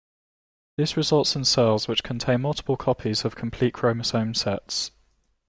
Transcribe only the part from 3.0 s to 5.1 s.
of complete chromosome sets.